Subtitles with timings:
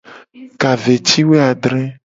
[0.61, 1.81] Ka ve ci wo adre.